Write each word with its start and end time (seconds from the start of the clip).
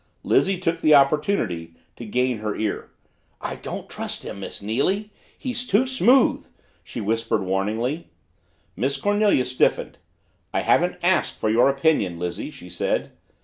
Lizzie 0.23 0.57
took 0.57 0.81
the 0.81 0.95
opportunity 0.95 1.75
to 1.95 2.07
gain 2.07 2.39
her 2.39 2.55
ear. 2.55 2.89
"I 3.39 3.55
don't 3.57 3.87
trust 3.87 4.23
him, 4.23 4.39
Miss 4.39 4.59
Neily! 4.59 5.11
He's 5.37 5.67
too 5.67 5.85
smooth!" 5.85 6.47
she 6.83 6.99
whispered 6.99 7.43
warningly. 7.43 8.07
Miss 8.75 8.97
Cornelia 8.97 9.45
stiffened. 9.45 9.99
"I 10.55 10.61
haven't 10.61 10.97
asked 11.03 11.39
for 11.39 11.51
your 11.51 11.69
opinion, 11.69 12.17
Lizzie," 12.17 12.49
she 12.49 12.67
said. 12.67 13.11